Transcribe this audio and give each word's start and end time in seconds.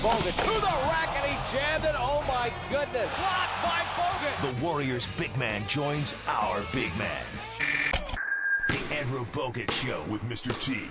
Bogut 0.00 0.36
to 0.36 0.60
the 0.60 0.76
rack 0.86 1.08
and 1.16 1.26
he 1.26 1.56
jammed 1.56 1.84
it. 1.84 1.94
Oh 1.96 2.24
my 2.28 2.52
goodness. 2.70 3.12
Blocked 3.16 3.62
by 3.64 3.82
Bogut. 3.96 4.54
The 4.54 4.64
Warriors' 4.64 5.08
big 5.18 5.36
man 5.36 5.66
joins 5.66 6.14
our 6.28 6.60
big 6.72 6.96
man. 6.96 7.24
The 8.68 8.94
Andrew 8.94 9.26
Bogut 9.32 9.72
Show 9.72 10.04
with 10.08 10.22
Mr. 10.22 10.54
T. 10.62 10.82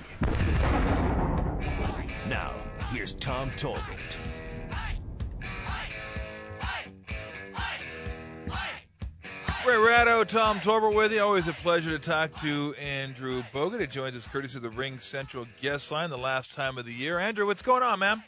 Now, 2.28 2.54
here's 2.92 3.14
Tom 3.14 3.50
Tolbert. 3.52 4.18
Ray 9.66 9.78
Ratto, 9.78 10.26
Tom 10.26 10.60
Tolbert 10.60 10.96
with 10.96 11.14
you. 11.14 11.22
Always 11.22 11.48
a 11.48 11.54
pleasure 11.54 11.98
to 11.98 12.00
talk 12.00 12.36
to 12.42 12.74
Andrew 12.76 13.44
Bogut. 13.54 13.80
He 13.80 13.88
joins 13.88 14.18
us 14.18 14.28
courtesy 14.28 14.58
of 14.58 14.64
the 14.64 14.70
RingCentral 14.70 15.48
guest 15.62 15.92
line, 15.92 16.10
the 16.10 16.18
last 16.18 16.54
time 16.54 16.78
of 16.78 16.86
the 16.86 16.94
year. 16.94 17.20
Andrew, 17.20 17.46
what's 17.46 17.62
going 17.62 17.84
on, 17.84 18.00
man? 18.00 18.24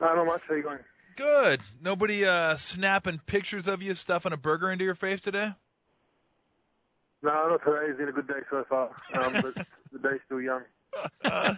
Not 0.00 0.24
much. 0.26 0.42
How 0.48 0.54
you 0.54 0.62
going? 0.62 0.78
Good. 1.16 1.60
Nobody 1.80 2.24
uh, 2.24 2.56
snapping 2.56 3.20
pictures 3.26 3.66
of 3.66 3.82
you 3.82 3.94
stuffing 3.94 4.32
a 4.32 4.36
burger 4.36 4.70
into 4.70 4.84
your 4.84 4.94
face 4.94 5.20
today? 5.20 5.54
No, 7.22 7.30
not 7.48 7.64
today. 7.64 7.86
It's 7.88 7.98
been 7.98 8.08
a 8.08 8.12
good 8.12 8.28
day 8.28 8.40
so 8.50 8.64
far. 8.68 8.90
Um, 9.14 9.32
but 9.32 9.54
the 9.92 9.98
day's 9.98 10.20
still 10.26 10.40
young. 10.40 10.62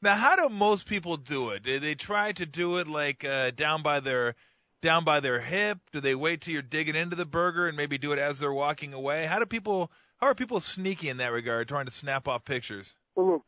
Now, 0.00 0.14
how 0.14 0.36
do 0.36 0.48
most 0.48 0.86
people 0.86 1.16
do 1.16 1.50
it? 1.50 1.64
Do 1.64 1.80
they 1.80 1.94
try 1.94 2.30
to 2.32 2.46
do 2.46 2.76
it 2.76 2.86
like 2.86 3.24
uh, 3.24 3.50
down 3.50 3.82
by 3.82 3.98
their 4.00 4.36
down 4.80 5.02
by 5.02 5.18
their 5.18 5.40
hip? 5.40 5.78
Do 5.92 6.00
they 6.00 6.14
wait 6.14 6.40
till 6.40 6.52
you're 6.52 6.62
digging 6.62 6.94
into 6.94 7.16
the 7.16 7.24
burger 7.24 7.66
and 7.66 7.76
maybe 7.76 7.98
do 7.98 8.12
it 8.12 8.18
as 8.18 8.38
they're 8.38 8.52
walking 8.52 8.94
away? 8.94 9.26
How 9.26 9.40
do 9.40 9.46
people? 9.46 9.90
How 10.18 10.28
are 10.28 10.34
people 10.34 10.60
sneaky 10.60 11.08
in 11.08 11.16
that 11.16 11.32
regard, 11.32 11.68
trying 11.68 11.86
to 11.86 11.90
snap 11.90 12.28
off 12.28 12.44
pictures? 12.44 12.94
Well, 13.14 13.26
look, 13.26 13.42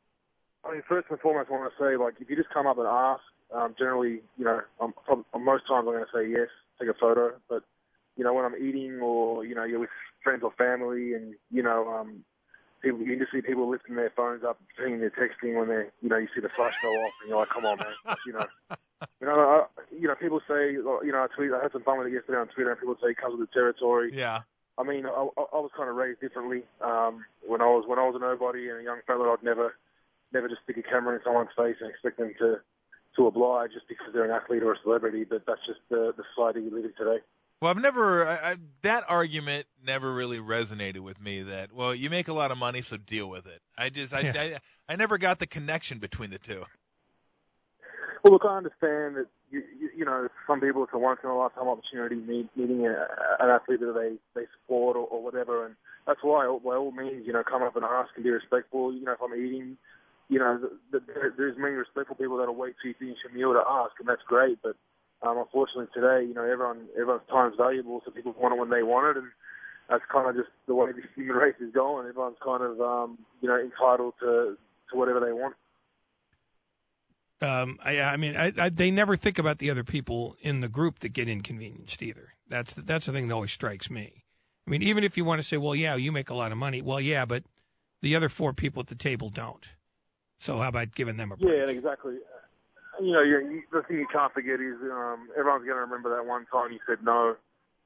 I 0.64 0.72
mean, 0.72 0.82
first 0.88 1.06
and 1.10 1.18
foremost, 1.20 1.50
I 1.50 1.52
want 1.52 1.72
to 1.76 1.84
say, 1.84 1.96
like, 1.96 2.14
if 2.20 2.30
you 2.30 2.36
just 2.36 2.50
come 2.50 2.66
up 2.66 2.78
and 2.78 2.86
ask, 2.86 3.22
um, 3.54 3.74
generally, 3.78 4.20
you 4.38 4.44
know, 4.44 4.60
I'm, 4.80 4.94
I'm, 5.10 5.44
most 5.44 5.66
times 5.66 5.86
I'm 5.88 5.94
going 5.94 6.04
to 6.04 6.10
say 6.14 6.28
yes, 6.28 6.48
take 6.78 6.88
a 6.88 6.94
photo. 6.94 7.32
But, 7.48 7.62
you 8.16 8.24
know, 8.24 8.34
when 8.34 8.44
I'm 8.44 8.56
eating 8.56 9.00
or, 9.00 9.44
you 9.44 9.54
know, 9.54 9.64
you're 9.64 9.80
with 9.80 9.90
friends 10.22 10.42
or 10.42 10.52
family 10.52 11.14
and, 11.14 11.34
you 11.50 11.62
know, 11.62 11.88
um, 11.88 12.24
people, 12.82 13.00
you 13.00 13.06
can 13.06 13.18
just 13.18 13.32
see 13.32 13.40
people 13.40 13.68
lifting 13.68 13.96
their 13.96 14.12
phones 14.14 14.44
up, 14.44 14.60
seeing 14.78 15.00
their 15.00 15.10
texting 15.10 15.58
when 15.58 15.68
they, 15.68 15.86
you 16.02 16.08
know, 16.08 16.16
you 16.16 16.28
see 16.34 16.40
the 16.40 16.48
flash 16.50 16.74
go 16.82 16.88
off 16.88 17.12
and 17.22 17.30
you're 17.30 17.38
like, 17.38 17.50
come 17.50 17.64
on, 17.64 17.78
man, 17.78 18.16
you 18.26 18.32
know. 18.32 18.46
You 19.20 19.26
know, 19.26 19.32
I, 19.34 19.64
you 19.98 20.08
know, 20.08 20.14
people 20.14 20.40
say, 20.46 20.72
you 20.72 20.82
know, 20.84 21.24
I 21.24 21.26
tweet, 21.34 21.52
I 21.52 21.62
had 21.62 21.72
some 21.72 21.82
fun 21.82 21.98
with 21.98 22.08
it 22.08 22.12
yesterday 22.12 22.38
on 22.38 22.48
Twitter, 22.48 22.70
and 22.70 22.80
people 22.80 22.96
say 23.02 23.10
it 23.10 23.16
comes 23.16 23.38
with 23.38 23.48
the 23.48 23.54
territory. 23.54 24.12
Yeah. 24.14 24.40
I 24.76 24.82
mean, 24.82 25.06
I, 25.06 25.10
I 25.10 25.60
was 25.60 25.70
kind 25.76 25.88
of 25.88 25.96
raised 25.96 26.20
differently. 26.20 26.62
Um, 26.80 27.24
when 27.46 27.60
I 27.60 27.66
was 27.66 27.84
when 27.86 27.98
I 27.98 28.04
was 28.06 28.16
a 28.16 28.18
nobody 28.18 28.68
and 28.68 28.80
a 28.80 28.82
young 28.82 29.00
fella, 29.06 29.32
I'd 29.32 29.42
never, 29.42 29.74
never 30.32 30.48
just 30.48 30.62
stick 30.64 30.76
a 30.78 30.82
camera 30.82 31.14
in 31.16 31.20
someone's 31.24 31.50
face 31.56 31.76
and 31.80 31.90
expect 31.90 32.18
them 32.18 32.32
to, 32.38 32.60
to 33.20 33.26
oblige 33.26 33.72
just 33.72 33.86
because 33.88 34.06
they're 34.12 34.24
an 34.24 34.30
athlete 34.30 34.62
or 34.62 34.72
a 34.72 34.76
celebrity. 34.82 35.24
But 35.24 35.44
that's 35.46 35.60
just 35.66 35.80
the 35.88 36.12
the 36.16 36.24
society 36.34 36.60
we 36.60 36.70
live 36.70 36.84
in 36.86 36.94
today. 36.96 37.22
Well, 37.60 37.70
I've 37.70 37.76
never 37.76 38.26
I, 38.26 38.52
I, 38.52 38.56
that 38.82 39.04
argument 39.08 39.66
never 39.84 40.12
really 40.12 40.38
resonated 40.38 41.00
with 41.00 41.20
me. 41.20 41.42
That 41.42 41.72
well, 41.72 41.94
you 41.94 42.08
make 42.08 42.28
a 42.28 42.32
lot 42.32 42.50
of 42.50 42.58
money, 42.58 42.80
so 42.80 42.96
deal 42.96 43.28
with 43.28 43.46
it. 43.46 43.60
I 43.76 43.90
just 43.90 44.14
I, 44.14 44.20
I 44.20 44.58
I 44.92 44.96
never 44.96 45.18
got 45.18 45.38
the 45.38 45.46
connection 45.46 45.98
between 45.98 46.30
the 46.30 46.38
two. 46.38 46.64
Well, 48.22 48.34
look, 48.34 48.42
I 48.44 48.56
understand 48.56 49.16
that 49.16 49.26
you, 49.50 49.62
you, 49.78 49.90
you 49.98 50.04
know 50.04 50.28
some 50.46 50.60
people 50.60 50.84
it's 50.84 50.92
a 50.94 50.98
once 50.98 51.20
in 51.22 51.30
a 51.30 51.36
lifetime 51.36 51.68
opportunity 51.68 52.16
meet, 52.16 52.48
meeting 52.56 52.86
a, 52.86 53.06
an 53.40 53.50
athlete 53.50 53.80
that 53.80 53.94
they 53.94 54.40
they 54.40 54.46
support 54.60 54.96
or, 54.96 55.06
or 55.06 55.22
whatever, 55.22 55.66
and 55.66 55.74
that's 56.06 56.20
why 56.22 56.44
by 56.64 56.76
all 56.76 56.92
means 56.92 57.26
you 57.26 57.32
know 57.32 57.42
come 57.42 57.62
up 57.62 57.76
and 57.76 57.84
ask 57.84 58.10
and 58.14 58.24
be 58.24 58.30
respectful. 58.30 58.92
You 58.92 59.04
know 59.04 59.12
if 59.12 59.22
I'm 59.22 59.34
eating, 59.34 59.76
you 60.30 60.38
know 60.38 60.58
the, 60.92 61.00
the, 61.00 61.34
there's 61.36 61.58
many 61.58 61.74
respectful 61.74 62.16
people 62.16 62.38
that'll 62.38 62.54
wait 62.54 62.74
till 62.80 62.88
you 62.90 62.94
finish 62.98 63.18
your 63.24 63.34
meal 63.34 63.52
to 63.52 63.68
ask, 63.68 63.92
and 63.98 64.08
that's 64.08 64.22
great. 64.26 64.58
But 64.62 64.76
um, 65.26 65.36
unfortunately 65.36 65.88
today, 65.92 66.24
you 66.26 66.32
know 66.32 66.44
everyone 66.44 66.86
everyone's 66.94 67.28
time's 67.28 67.56
valuable, 67.58 68.00
so 68.04 68.12
people 68.12 68.34
want 68.38 68.54
it 68.54 68.58
when 68.58 68.70
they 68.70 68.84
want 68.84 69.16
it, 69.16 69.20
and 69.20 69.30
that's 69.90 70.04
kind 70.10 70.30
of 70.30 70.36
just 70.36 70.48
the 70.68 70.74
way 70.74 70.92
the 70.92 71.02
human 71.14 71.36
race 71.36 71.56
is 71.60 71.74
going. 71.74 72.06
Everyone's 72.08 72.38
kind 72.42 72.62
of 72.62 72.80
um, 72.80 73.18
you 73.42 73.48
know 73.48 73.58
entitled 73.58 74.14
to 74.20 74.56
to 74.90 74.96
whatever 74.96 75.20
they 75.20 75.32
want. 75.32 75.56
Um, 77.42 77.78
I, 77.82 78.00
I 78.00 78.16
mean, 78.16 78.36
I, 78.36 78.52
I, 78.58 78.68
they 78.68 78.90
never 78.90 79.16
think 79.16 79.38
about 79.38 79.58
the 79.58 79.70
other 79.70 79.82
people 79.82 80.36
in 80.40 80.60
the 80.60 80.68
group 80.68 80.98
that 81.00 81.08
get 81.10 81.26
inconvenienced 81.26 82.02
either. 82.02 82.34
That's 82.48 82.74
the, 82.74 82.82
that's 82.82 83.06
the 83.06 83.12
thing 83.12 83.28
that 83.28 83.34
always 83.34 83.50
strikes 83.50 83.90
me. 83.90 84.24
I 84.66 84.70
mean, 84.70 84.82
even 84.82 85.04
if 85.04 85.16
you 85.16 85.24
want 85.24 85.40
to 85.40 85.48
say, 85.48 85.56
well, 85.56 85.74
yeah, 85.74 85.96
you 85.96 86.12
make 86.12 86.28
a 86.28 86.34
lot 86.34 86.52
of 86.52 86.58
money. 86.58 86.82
Well, 86.82 87.00
yeah, 87.00 87.24
but 87.24 87.44
the 88.02 88.14
other 88.14 88.28
four 88.28 88.52
people 88.52 88.80
at 88.80 88.88
the 88.88 88.94
table 88.94 89.30
don't. 89.30 89.66
So 90.40 90.56
how 90.58 90.68
about 90.72 90.94
giving 90.96 91.18
them 91.20 91.32
a 91.32 91.36
break? 91.36 91.52
Yeah, 91.52 91.68
exactly. 91.68 92.16
You 93.00 93.12
know, 93.12 93.20
you, 93.22 93.62
the 93.72 93.82
thing 93.82 93.98
you 93.98 94.08
can't 94.10 94.32
forget 94.32 94.56
is 94.60 94.76
um, 94.90 95.28
everyone's 95.38 95.64
going 95.68 95.76
to 95.76 95.84
remember 95.84 96.08
that 96.16 96.24
one 96.24 96.46
time 96.46 96.72
you 96.72 96.80
said 96.88 97.04
no, 97.04 97.36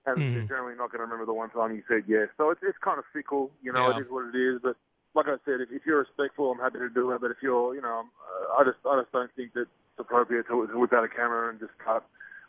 and 0.06 0.16
Mhm. 0.16 0.32
they're 0.32 0.46
generally 0.46 0.76
not 0.76 0.90
going 0.90 1.00
to 1.00 1.04
remember 1.04 1.26
the 1.26 1.34
one 1.34 1.50
time 1.50 1.74
you 1.74 1.82
said 1.88 2.04
yes. 2.06 2.28
So 2.36 2.50
it's 2.50 2.62
it's 2.62 2.78
kind 2.78 2.98
of 2.98 3.04
fickle. 3.12 3.50
You 3.62 3.72
know, 3.72 3.90
Yeah. 3.90 3.98
it 3.98 4.02
is 4.02 4.10
what 4.10 4.26
it 4.32 4.38
is. 4.38 4.60
But 4.62 4.76
like 5.14 5.26
I 5.26 5.36
said, 5.44 5.60
if, 5.62 5.70
if 5.72 5.84
you're 5.84 5.98
respectful, 5.98 6.52
I'm 6.52 6.58
happy 6.58 6.78
to 6.78 6.88
do 6.88 7.10
it. 7.10 7.20
But 7.20 7.32
if 7.32 7.38
you're, 7.42 7.74
you 7.74 7.82
know, 7.82 8.06
uh, 8.06 8.54
I 8.60 8.64
just 8.64 8.78
I 8.86 9.00
just 9.02 9.10
don't 9.12 9.30
think 9.34 9.52
that 9.54 9.62
it's 9.66 9.98
appropriate 9.98 10.46
to, 10.46 10.66
to 10.66 10.78
whip 10.78 10.92
out 10.92 11.04
a 11.04 11.08
camera 11.08 11.50
and 11.50 11.58
just 11.58 11.72
start 11.82 12.04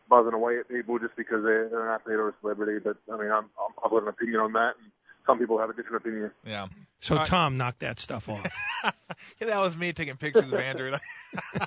buzzing 0.07 0.33
away 0.33 0.59
at 0.59 0.69
people 0.69 0.99
just 0.99 1.15
because 1.17 1.41
they're, 1.43 1.67
they're 1.69 1.89
an 1.89 1.93
athlete 1.99 2.17
or 2.21 2.29
a 2.29 2.33
celebrity. 2.41 2.77
But 2.77 2.97
I 3.11 3.17
mean, 3.17 3.31
I'm, 3.31 3.49
I'm 3.57 3.73
I've 3.83 3.89
got 3.89 4.03
an 4.03 4.09
opinion 4.09 4.39
on 4.39 4.53
that, 4.53 4.77
and 4.81 4.91
some 5.25 5.39
people 5.39 5.57
have 5.57 5.69
a 5.69 5.73
different 5.73 5.97
opinion. 5.97 6.31
Yeah. 6.45 6.67
So 6.99 7.15
All 7.15 7.19
right. 7.19 7.27
Tom, 7.27 7.57
knocked 7.57 7.79
that 7.79 7.99
stuff 7.99 8.29
off. 8.29 8.45
Yeah, 9.39 9.47
that 9.47 9.59
was 9.61 9.77
me 9.77 9.93
taking 9.93 10.17
pictures 10.17 10.51
of 10.51 10.59
Andrew. 10.59 10.93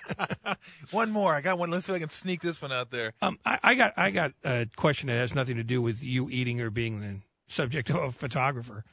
one 0.91 1.11
more. 1.11 1.35
I 1.35 1.41
got 1.41 1.59
one. 1.59 1.71
Let's 1.71 1.87
see 1.87 1.93
if 1.93 1.97
I 1.97 1.99
can 2.01 2.11
sneak 2.11 2.41
this 2.41 2.61
one 2.61 2.73
out 2.73 2.91
there. 2.91 3.15
Um, 3.23 3.39
I, 3.45 3.59
I 3.63 3.75
got 3.75 3.95
I 3.97 4.11
got 4.11 4.33
a 4.45 4.67
question 4.77 5.09
that 5.09 5.15
has 5.15 5.35
nothing 5.35 5.57
to 5.57 5.65
do 5.65 5.81
with 5.81 6.03
you 6.03 6.29
eating 6.31 6.61
or 6.61 6.71
being 6.71 7.01
the 7.01 7.21
subject 7.47 7.91
of 7.91 7.97
a 7.97 8.13
photographer. 8.13 8.85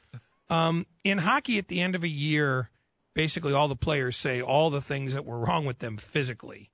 Um, 0.50 0.86
in 1.03 1.20
hockey, 1.20 1.58
at 1.58 1.68
the 1.68 1.82
end 1.82 1.96
of 1.96 2.03
a 2.03 2.08
year, 2.08 2.70
basically 3.14 3.53
all 3.53 3.68
the 3.68 3.76
players 3.76 4.16
say 4.16 4.42
all 4.42 4.70
the 4.70 4.82
things 4.82 5.14
that 5.14 5.26
were 5.26 5.40
wrong 5.40 5.66
with 5.66 5.80
them 5.80 5.97
physically. 5.97 6.72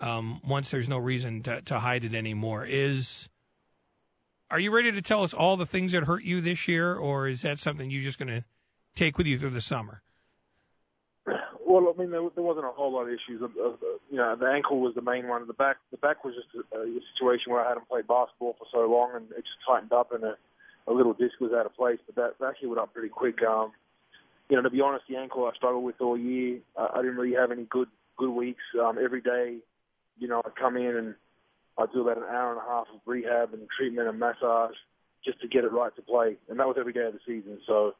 Um, 0.00 0.40
once 0.46 0.70
there's 0.70 0.88
no 0.88 0.98
reason 0.98 1.42
to, 1.44 1.62
to 1.62 1.78
hide 1.78 2.04
it 2.04 2.14
anymore, 2.14 2.66
is 2.68 3.28
are 4.54 4.60
you 4.60 4.70
ready 4.70 4.92
to 4.92 5.02
tell 5.02 5.24
us 5.24 5.34
all 5.34 5.56
the 5.56 5.66
things 5.66 5.90
that 5.90 6.04
hurt 6.04 6.22
you 6.22 6.40
this 6.40 6.68
year, 6.68 6.94
or 6.94 7.26
is 7.26 7.42
that 7.42 7.58
something 7.58 7.90
you're 7.90 8.04
just 8.04 8.20
going 8.20 8.28
to 8.28 8.44
take 8.94 9.18
with 9.18 9.26
you 9.26 9.36
through 9.36 9.50
the 9.50 9.60
summer? 9.60 10.00
Well, 11.66 11.92
I 11.92 12.00
mean, 12.00 12.12
there, 12.12 12.22
there 12.36 12.44
wasn't 12.44 12.66
a 12.66 12.70
whole 12.70 12.92
lot 12.92 13.02
of 13.02 13.08
issues. 13.08 13.42
Of, 13.42 13.50
of, 13.56 13.80
you 14.12 14.16
know, 14.16 14.36
the 14.36 14.46
ankle 14.46 14.78
was 14.78 14.94
the 14.94 15.02
main 15.02 15.26
one. 15.26 15.44
The 15.48 15.54
back, 15.54 15.78
the 15.90 15.96
back 15.96 16.24
was 16.24 16.34
just 16.36 16.54
a, 16.72 16.78
a 16.78 17.00
situation 17.16 17.52
where 17.52 17.64
I 17.64 17.68
hadn't 17.68 17.88
played 17.88 18.06
basketball 18.06 18.54
for 18.56 18.66
so 18.70 18.88
long, 18.88 19.10
and 19.16 19.24
it 19.32 19.42
just 19.42 19.58
tightened 19.66 19.92
up, 19.92 20.12
and 20.12 20.22
a, 20.22 20.36
a 20.86 20.92
little 20.92 21.14
disc 21.14 21.40
was 21.40 21.50
out 21.52 21.66
of 21.66 21.74
place. 21.74 21.98
But 22.06 22.14
that, 22.14 22.34
that 22.38 22.54
healed 22.60 22.78
up 22.78 22.94
pretty 22.94 23.08
quick. 23.08 23.42
Um, 23.42 23.72
you 24.48 24.54
know, 24.54 24.62
to 24.62 24.70
be 24.70 24.80
honest, 24.80 25.06
the 25.08 25.16
ankle 25.16 25.46
I 25.46 25.56
struggled 25.56 25.82
with 25.82 26.00
all 26.00 26.16
year. 26.16 26.60
I, 26.78 26.90
I 26.94 27.02
didn't 27.02 27.16
really 27.16 27.34
have 27.34 27.50
any 27.50 27.64
good 27.64 27.88
good 28.16 28.30
weeks. 28.30 28.62
Um, 28.80 28.98
every 29.02 29.20
day, 29.20 29.56
you 30.16 30.28
know, 30.28 30.42
I'd 30.46 30.54
come 30.54 30.76
in 30.76 30.94
and 30.94 31.14
I'd 31.78 31.92
do 31.92 32.02
about 32.02 32.18
an 32.18 32.24
hour 32.24 32.50
and 32.52 32.60
a 32.60 32.64
half 32.70 32.86
of 32.94 33.00
rehab 33.06 33.52
and 33.52 33.66
treatment 33.76 34.08
and 34.08 34.18
massage 34.18 34.76
just 35.24 35.40
to 35.40 35.48
get 35.48 35.64
it 35.64 35.72
right 35.72 35.94
to 35.96 36.02
play, 36.02 36.36
and 36.48 36.60
that 36.60 36.66
was 36.66 36.76
every 36.78 36.92
day 36.92 37.06
of 37.06 37.12
the 37.12 37.20
season. 37.26 37.58
So. 37.66 37.94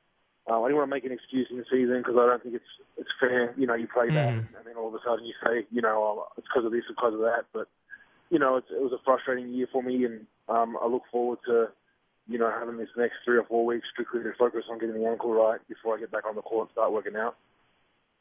Uh, 0.47 0.61
I 0.61 0.69
didn't 0.69 0.77
want 0.77 0.91
to 0.91 0.95
make 0.95 1.07
an 1.07 1.13
excuse 1.13 1.49
in 1.51 1.57
the 1.57 1.65
season 1.73 2.03
because 2.05 2.17
I 2.21 2.27
don't 2.27 2.43
think 2.43 2.55
it's 2.55 2.73
it's 2.99 3.09
fair. 3.19 3.55
You 3.57 3.67
know, 3.67 3.73
you 3.73 3.89
play 3.89 4.11
that, 4.11 4.35
Mhm. 4.35 4.55
and 4.55 4.67
then 4.67 4.77
all 4.77 4.89
of 4.89 4.95
a 4.95 4.99
sudden 5.03 5.25
you 5.25 5.33
say, 5.43 5.65
you 5.71 5.81
know, 5.81 6.05
oh, 6.05 6.29
it's 6.37 6.47
because 6.47 6.67
of 6.67 6.73
this, 6.73 6.85
or 6.85 6.93
because 6.93 7.15
of 7.15 7.21
that. 7.21 7.47
But 7.55 7.67
you 8.29 8.39
know, 8.39 8.57
it's, 8.57 8.71
it 8.71 8.83
was 8.83 8.93
a 8.93 8.99
frustrating 9.07 9.49
year 9.55 9.67
for 9.73 9.83
me, 9.83 10.05
and 10.05 10.27
um, 10.51 10.77
I 10.83 10.87
look 10.87 11.05
forward 11.11 11.39
to, 11.47 11.69
you 12.29 12.37
know, 12.37 12.51
having 12.51 12.77
this 12.77 12.91
next 12.95 13.15
three 13.25 13.39
or 13.39 13.45
four 13.45 13.65
weeks 13.65 13.87
strictly 13.91 14.23
to 14.23 14.35
focus 14.39 14.65
on 14.71 14.79
getting 14.79 15.01
the 15.01 15.09
ankle 15.09 15.33
right 15.33 15.67
before 15.67 15.97
I 15.97 16.01
get 16.01 16.11
back 16.11 16.27
on 16.27 16.35
the 16.37 16.43
court 16.43 16.69
and 16.69 16.73
start 16.73 16.93
working 16.93 17.17
out. 17.17 17.37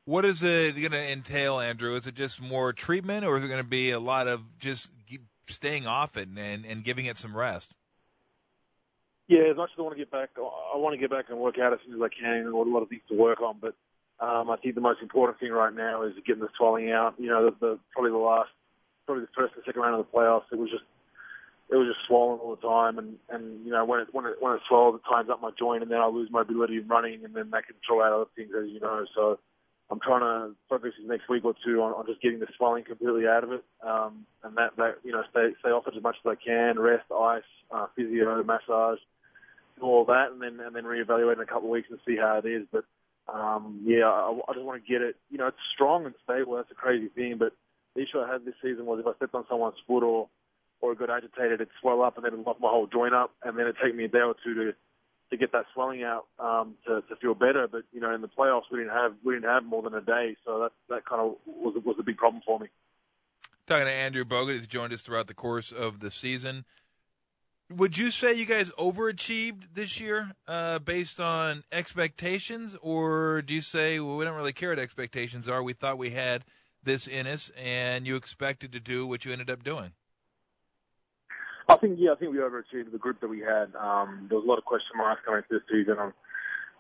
What 0.06 0.24
is 0.24 0.42
it 0.44 0.80
going 0.80 0.92
to 0.92 1.12
entail, 1.12 1.60
Andrew? 1.60 1.94
Is 1.96 2.08
it 2.08 2.16
just 2.16 2.40
more 2.42 2.72
treatment, 2.72 3.26
or 3.26 3.36
is 3.36 3.44
it 3.44 3.50
going 3.50 3.62
to 3.62 3.68
be 3.68 3.92
a 3.92 4.00
lot 4.00 4.30
of 4.30 4.58
just 4.60 4.92
staying 5.48 5.88
off 5.88 6.18
it 6.18 6.28
and, 6.28 6.66
and 6.66 6.84
giving 6.84 7.06
it 7.06 7.18
some 7.18 7.36
rest? 7.36 7.74
Yeah, 9.28 9.50
as 9.50 9.58
much 9.58 9.70
as 9.74 9.80
I 9.80 9.82
want 9.82 9.96
to 9.96 10.02
get 10.02 10.12
back, 10.12 10.30
I 10.38 10.78
want 10.78 10.94
to 10.94 11.00
get 11.00 11.10
back 11.10 11.26
and 11.30 11.40
work 11.40 11.58
out 11.58 11.74
as 11.74 11.80
soon 11.86 11.96
as 11.96 12.02
I 12.02 12.10
can. 12.10 12.46
I've 12.46 12.52
got 12.52 12.68
a 12.68 12.70
lot 12.70 12.84
of 12.84 12.90
things 12.90 13.02
to 13.10 13.16
work 13.16 13.42
on, 13.42 13.56
but 13.62 13.74
um, 14.20 14.50
I 14.50 14.58
think 14.58 14.76
the 14.76 14.82
most 14.82 15.02
important 15.02 15.40
thing 15.40 15.52
right 15.52 15.74
now 15.74 16.04
is 16.04 16.14
getting 16.28 16.42
the 16.42 16.50
swelling 16.58 16.92
out. 16.92 17.16
You 17.18 17.30
know, 17.30 17.46
the, 17.46 17.56
the 17.60 17.80
probably 17.94 18.12
the 18.12 18.18
last, 18.18 18.50
probably 19.06 19.24
the 19.24 19.32
first 19.36 19.56
and 19.56 19.64
second 19.66 19.82
round 19.82 20.00
of 20.00 20.06
the 20.06 20.18
playoffs, 20.18 20.52
it 20.52 20.60
was 20.60 20.70
just 20.70 20.84
it 21.72 21.76
was 21.76 21.88
just 21.88 22.06
swollen 22.06 22.40
all 22.40 22.56
the 22.56 22.68
time, 22.68 23.00
and 23.00 23.16
and 23.30 23.66
you 23.66 23.72
know 23.72 23.86
when 23.86 24.02
it 24.02 24.08
when 24.12 24.26
it 24.26 24.36
when 24.40 24.54
it 24.54 24.62
swells, 24.68 24.96
it 24.96 25.02
tightens 25.10 25.30
up 25.30 25.42
my 25.42 25.52
joint, 25.58 25.84
and 25.84 25.92
then 25.92 26.00
I 26.00 26.08
lose 26.08 26.30
mobility 26.30 26.78
in 26.78 26.88
running, 26.88 27.24
and 27.24 27.34
then 27.34 27.50
that 27.52 27.66
can 27.66 27.76
throw 27.88 28.04
out 28.04 28.14
other 28.14 28.30
things, 28.36 28.52
as 28.58 28.70
you 28.70 28.80
know. 28.80 29.06
So 29.16 29.40
I'm 29.94 30.00
trying 30.00 30.22
to 30.22 30.56
focus 30.68 30.94
this 30.98 31.08
next 31.08 31.30
week 31.30 31.46
or 31.46 31.54
two 31.64 31.84
on, 31.84 31.94
on 31.94 32.08
just 32.08 32.20
getting 32.20 32.40
the 32.40 32.48
swelling 32.58 32.84
completely 32.84 33.28
out 33.28 33.44
of 33.44 33.52
it, 33.52 33.64
um, 33.86 34.26
and 34.44 34.58
that 34.58 34.76
that 34.78 34.96
you 35.04 35.12
know 35.12 35.22
stay 35.30 35.50
stay 35.60 35.70
off 35.70 35.86
it 35.86 35.94
as 35.96 36.02
much 36.02 36.16
as 36.26 36.32
I 36.32 36.36
can, 36.44 36.80
rest, 36.80 37.06
ice, 37.12 37.44
uh, 37.70 37.86
physio, 37.96 38.44
massage, 38.44 38.98
all 39.80 40.04
that, 40.06 40.32
and 40.32 40.42
then 40.42 40.60
and 40.66 40.76
then 40.76 40.86
reevaluate 40.86 41.36
in 41.36 41.42
a 41.42 41.46
couple 41.46 41.66
of 41.66 41.74
weeks 41.78 41.90
and 41.92 42.00
see 42.08 42.18
how 42.18 42.42
it 42.44 42.48
is. 42.48 42.66
But 42.72 42.86
um, 43.32 43.82
yeah, 43.86 44.10
I, 44.10 44.34
I 44.50 44.54
just 44.54 44.66
want 44.66 44.84
to 44.84 44.92
get 44.92 45.04
it. 45.04 45.16
You 45.30 45.38
know, 45.38 45.46
it's 45.46 45.58
strong 45.76 46.08
and 46.08 46.16
stable. 46.24 46.56
That's 46.56 46.72
a 46.72 46.76
crazy 46.76 47.10
thing, 47.10 47.36
but 47.38 47.54
the 47.96 48.02
issue 48.02 48.20
I 48.20 48.32
had 48.32 48.46
this 48.46 48.56
season 48.64 48.88
was 48.88 49.00
if 49.00 49.06
I 49.06 49.14
stepped 49.18 49.36
on 49.36 49.46
someone's 49.48 49.78
foot 49.86 50.02
or 50.02 50.28
or 50.82 50.96
got 50.96 51.12
agitated, 51.12 51.62
it'd 51.62 51.70
swell 51.80 52.02
up 52.02 52.18
and 52.18 52.26
then 52.26 52.44
lock 52.44 52.60
my 52.60 52.68
whole 52.68 52.88
joint 52.88 53.14
up, 53.14 53.30
and 53.44 53.60
then 53.60 53.68
it'd 53.68 53.78
take 53.84 53.96
me 53.96 54.06
a 54.06 54.08
day 54.08 54.26
or 54.26 54.36
two 54.44 54.56
to 54.56 54.74
to 55.34 55.38
get 55.38 55.52
that 55.52 55.66
swelling 55.74 56.04
out 56.04 56.28
um, 56.38 56.76
to 56.86 57.02
to 57.02 57.16
feel 57.16 57.34
better. 57.34 57.68
But 57.68 57.84
you 57.92 58.00
know, 58.00 58.14
in 58.14 58.22
the 58.22 58.28
playoffs, 58.28 58.64
we 58.72 58.78
didn't 58.78 58.94
have 58.94 59.14
we 59.24 59.34
didn't 59.34 59.50
have 59.50 59.66
more 59.66 59.82
than 59.82 59.96
a 59.96 60.02
day, 60.02 60.38
so 60.46 60.60
that 60.60 60.72
that 60.90 61.06
kind 61.06 61.22
of 61.22 61.36
was 61.46 61.76
was 61.84 61.96
a 62.00 62.04
big 62.04 62.18
problem 62.18 62.42
for 62.46 62.60
me. 62.60 62.68
Talking 63.66 63.86
to 63.86 63.92
Andrew 63.92 64.26
Bogut, 64.26 64.56
who's 64.56 64.68
joined 64.68 64.94
us 64.94 65.02
throughout 65.02 65.28
the 65.28 65.34
course 65.34 65.72
of 65.72 66.02
the 66.02 66.12
season. 66.12 66.66
Would 67.70 67.98
you 67.98 68.12
say 68.12 68.34
you 68.34 68.46
guys 68.46 68.70
overachieved 68.72 69.74
this 69.74 70.00
year 70.00 70.34
uh, 70.48 70.80
based 70.80 71.20
on 71.20 71.64
expectations, 71.72 72.78
or 72.82 73.42
do 73.42 73.56
you 73.56 73.62
say 73.62 74.00
well, 74.00 74.18
we 74.18 74.26
don't 74.26 74.36
really 74.36 74.54
care 74.54 74.70
what 74.70 74.80
expectations 74.80 75.48
are? 75.48 75.64
We 75.64 75.74
thought 75.74 75.98
we 75.98 76.12
had 76.12 76.46
this 76.84 77.08
in 77.08 77.26
us, 77.26 77.52
and 77.58 78.06
you 78.06 78.16
expected 78.16 78.72
to 78.74 78.80
do 78.80 79.08
what 79.08 79.26
you 79.26 79.32
ended 79.32 79.50
up 79.50 79.64
doing. 79.64 79.94
I 81.70 81.78
think 81.78 81.98
yeah, 82.00 82.12
I 82.12 82.16
think 82.16 82.32
we 82.32 82.40
overachieved 82.40 82.92
the 82.92 82.98
group 82.98 83.22
that 83.22 83.30
we 83.30 83.40
had. 83.40 83.74
Um, 83.76 84.28
there 84.30 84.38
was 84.38 84.46
a 84.46 84.50
lot 84.50 84.58
of 84.58 84.66
question 84.66 84.98
marks 84.98 85.22
coming 85.26 85.44
into 85.44 85.60
this 85.60 85.68
season 85.72 85.98
on 85.98 86.14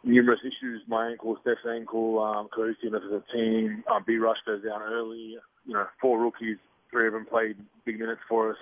numerous 0.03 0.39
issues. 0.41 0.81
My 0.88 1.09
ankle, 1.09 1.38
Steph's 1.41 1.65
ankle, 1.69 2.21
um, 2.21 2.50
cohesiveness 2.53 3.03
as 3.07 3.21
a 3.21 3.33
team. 3.33 3.83
Um, 3.89 4.03
B 4.06 4.18
Rush 4.18 4.38
goes 4.45 4.63
down 4.63 4.81
early. 4.81 5.38
You 5.65 5.74
know, 5.74 5.85
four 6.01 6.19
rookies, 6.19 6.57
three 6.91 7.07
of 7.07 7.13
them 7.13 7.25
played 7.25 7.56
big 7.85 8.00
minutes 8.00 8.21
for 8.27 8.51
us. 8.51 8.57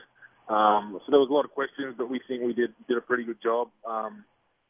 Um, 0.49 0.99
so 1.05 1.11
there 1.11 1.19
was 1.19 1.29
a 1.29 1.33
lot 1.33 1.45
of 1.45 1.51
questions, 1.51 1.95
but 1.97 2.09
we 2.09 2.19
think 2.27 2.43
we 2.43 2.53
did 2.53 2.73
did 2.87 2.97
a 2.97 3.01
pretty 3.01 3.23
good 3.23 3.41
job 3.41 3.69
um, 3.87 4.23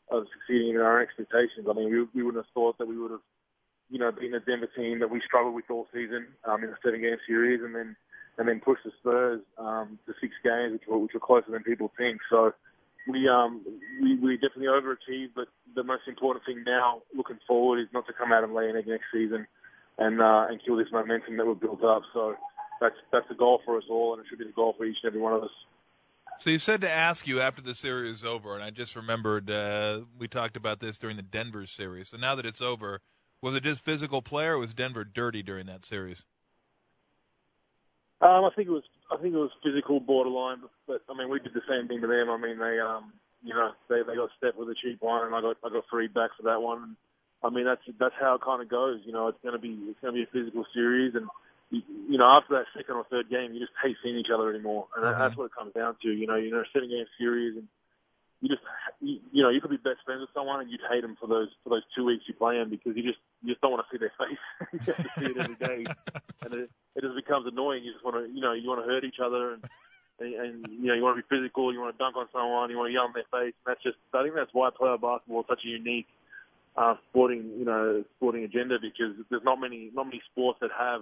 of 0.09 0.25
succeeding 0.33 0.75
in 0.75 0.81
our 0.81 1.01
expectations. 1.01 1.67
I 1.69 1.73
mean, 1.73 1.89
we, 1.91 2.07
we 2.13 2.23
wouldn't 2.23 2.45
have 2.45 2.53
thought 2.53 2.77
that 2.77 2.87
we 2.87 2.97
would 2.97 3.11
have, 3.11 3.25
you 3.89 3.99
know, 3.99 4.11
been 4.11 4.33
a 4.35 4.39
Denver 4.39 4.69
team 4.75 4.99
that 4.99 5.09
we 5.09 5.21
struggled 5.25 5.55
with 5.55 5.65
all 5.69 5.87
season 5.93 6.27
um, 6.45 6.63
in 6.63 6.69
a 6.69 6.77
seven 6.83 7.01
game 7.01 7.17
series, 7.27 7.61
and 7.63 7.75
then 7.75 7.95
and 8.37 8.47
then 8.47 8.59
push 8.59 8.79
the 8.83 8.91
Spurs 8.99 9.41
um, 9.57 9.99
to 10.05 10.13
six 10.21 10.33
games, 10.43 10.73
which 10.73 10.83
were, 10.87 10.97
which 10.97 11.13
were 11.13 11.19
closer 11.19 11.51
than 11.51 11.63
people 11.63 11.91
think. 11.97 12.21
So 12.29 12.53
we 13.07 13.27
um 13.27 13.61
we, 14.01 14.15
we 14.15 14.35
definitely 14.35 14.67
overachieved, 14.67 15.31
but 15.35 15.47
the 15.75 15.83
most 15.83 16.03
important 16.07 16.45
thing 16.45 16.63
now, 16.65 17.01
looking 17.15 17.39
forward, 17.47 17.79
is 17.79 17.87
not 17.93 18.05
to 18.07 18.13
come 18.13 18.31
out 18.31 18.43
and 18.43 18.53
lay 18.53 18.69
an 18.69 18.75
egg 18.75 18.87
next 18.87 19.05
season 19.11 19.47
and 19.97 20.21
uh, 20.21 20.45
and 20.49 20.59
kill 20.65 20.77
this 20.77 20.87
momentum 20.91 21.37
that 21.37 21.45
we've 21.45 21.59
built 21.59 21.83
up. 21.83 22.03
So 22.13 22.35
that's 22.79 22.95
that's 23.11 23.27
the 23.29 23.35
goal 23.35 23.61
for 23.65 23.77
us 23.77 23.83
all, 23.89 24.13
and 24.13 24.21
it 24.23 24.29
should 24.29 24.39
be 24.39 24.45
the 24.45 24.51
goal 24.51 24.75
for 24.77 24.85
each 24.85 24.97
and 25.03 25.09
every 25.09 25.21
one 25.21 25.33
of 25.33 25.43
us. 25.43 25.49
So 26.39 26.49
you 26.49 26.57
said 26.57 26.81
to 26.81 26.89
ask 26.89 27.27
you 27.27 27.39
after 27.39 27.61
the 27.61 27.75
series 27.75 28.17
is 28.17 28.25
over, 28.25 28.55
and 28.55 28.63
I 28.63 28.71
just 28.71 28.95
remembered 28.95 29.49
uh, 29.49 30.01
we 30.17 30.27
talked 30.27 30.57
about 30.57 30.79
this 30.79 30.97
during 30.97 31.17
the 31.17 31.23
Denver 31.23 31.65
series. 31.65 32.09
So 32.09 32.17
now 32.17 32.35
that 32.35 32.45
it's 32.45 32.61
over, 32.61 33.01
was 33.41 33.55
it 33.55 33.63
just 33.63 33.83
physical 33.83 34.21
play, 34.21 34.45
or 34.45 34.57
was 34.57 34.73
Denver 34.73 35.03
dirty 35.03 35.43
during 35.43 35.65
that 35.67 35.85
series? 35.85 36.25
Um, 38.21 38.45
I 38.45 38.51
think 38.55 38.69
it 38.69 38.71
was 38.71 38.85
I 39.09 39.17
think 39.17 39.33
it 39.33 39.41
was 39.41 39.51
physical 39.63 39.99
borderline, 39.99 40.61
but, 40.61 40.71
but 40.87 41.01
I 41.09 41.17
mean 41.17 41.29
we 41.29 41.39
did 41.39 41.53
the 41.53 41.65
same 41.67 41.87
thing 41.87 42.01
to 42.01 42.07
them. 42.07 42.29
I 42.29 42.37
mean 42.37 42.59
they 42.59 42.77
um 42.79 43.13
you 43.41 43.53
know 43.53 43.71
they 43.89 44.05
they 44.05 44.15
got 44.15 44.29
Steph 44.37 44.55
with 44.55 44.69
a 44.69 44.75
cheap 44.77 45.01
one, 45.01 45.25
and 45.25 45.33
I 45.33 45.41
got 45.41 45.57
I 45.65 45.69
got 45.69 45.89
free 45.89 46.07
back 46.07 46.31
for 46.37 46.43
that 46.43 46.61
one. 46.61 46.95
I 47.43 47.49
mean 47.49 47.65
that's 47.65 47.81
that's 47.99 48.15
how 48.19 48.35
it 48.35 48.45
kind 48.45 48.61
of 48.61 48.69
goes. 48.69 49.01
You 49.05 49.11
know 49.11 49.27
it's 49.27 49.41
going 49.41 49.57
to 49.57 49.61
be 49.61 49.73
it's 49.89 49.99
to 50.01 50.11
be 50.11 50.23
a 50.23 50.29
physical 50.29 50.65
series, 50.73 51.15
and 51.15 51.25
you, 51.71 51.81
you 52.09 52.17
know 52.17 52.29
after 52.29 52.53
that 52.61 52.69
second 52.77 52.95
or 52.95 53.05
third 53.09 53.29
game, 53.29 53.53
you 53.53 53.59
just 53.59 53.73
hate 53.81 53.97
seeing 54.03 54.17
each 54.17 54.29
other 54.33 54.53
anymore, 54.53 54.85
and 54.95 55.03
mm-hmm. 55.03 55.17
that's 55.19 55.35
what 55.35 55.49
it 55.49 55.57
comes 55.57 55.73
down 55.73 55.97
to. 56.03 56.09
You 56.13 56.27
know 56.27 56.37
you 56.37 56.51
know 56.51 56.61
seven 56.73 56.89
game 56.89 57.09
series 57.17 57.57
and 57.57 57.67
you 58.41 58.49
just 58.49 58.61
you, 58.99 59.17
you 59.31 59.41
know 59.43 59.49
you 59.49 59.61
could 59.61 59.69
be 59.69 59.77
best 59.77 60.01
friends 60.03 60.21
with 60.21 60.33
someone 60.33 60.59
and 60.59 60.69
you'd 60.69 60.81
hate 60.89 61.01
them 61.01 61.15
for 61.21 61.27
those 61.27 61.49
for 61.63 61.69
those 61.69 61.85
two 61.95 62.03
weeks 62.03 62.25
you 62.27 62.33
play 62.33 62.57
them 62.57 62.69
because 62.69 62.97
you 62.97 63.03
just 63.03 63.21
you 63.41 63.53
just 63.53 63.61
don't 63.61 63.71
want 63.71 63.85
to 63.85 63.89
see 63.93 64.01
their 64.01 64.13
face. 64.17 64.43
you 64.73 64.93
have 64.93 64.97
to 64.97 65.09
see 65.17 65.25
it 65.33 65.37
every 65.37 65.55
day, 65.55 65.85
and 66.41 66.53
it, 66.53 66.69
it 66.95 67.01
just 67.01 67.15
becomes 67.31 67.47
annoying. 67.47 67.83
You 67.83 67.93
just 67.93 68.03
want 68.03 68.17
to 68.19 68.33
you 68.33 68.41
know 68.41 68.51
you 68.51 68.67
want 68.67 68.83
to 68.83 68.87
hurt 68.87 69.03
each 69.03 69.19
other 69.23 69.53
and. 69.53 69.63
And, 70.19 70.35
and 70.35 70.67
you 70.69 70.85
know 70.85 70.93
you 70.93 71.01
want 71.01 71.17
to 71.17 71.23
be 71.23 71.35
physical, 71.35 71.73
you 71.73 71.79
want 71.79 71.97
to 71.97 71.97
dunk 71.97 72.15
on 72.15 72.27
someone, 72.31 72.69
you 72.69 72.77
want 72.77 72.89
to 72.89 72.93
yell 72.93 73.07
in 73.07 73.13
their 73.15 73.25
face. 73.31 73.55
And 73.57 73.73
that's 73.73 73.81
just 73.81 73.97
I 74.13 74.21
think 74.21 74.35
that's 74.35 74.53
why 74.53 74.69
playoff 74.69 75.01
basketball 75.01 75.39
is 75.39 75.47
such 75.49 75.65
a 75.65 75.67
unique 75.67 76.05
uh, 76.77 76.93
sporting 77.09 77.49
you 77.57 77.65
know 77.65 78.03
sporting 78.17 78.43
agenda 78.43 78.77
because 78.79 79.15
there's 79.31 79.41
not 79.43 79.59
many 79.59 79.89
not 79.95 80.05
many 80.05 80.21
sports 80.31 80.59
that 80.61 80.69
have 80.77 81.01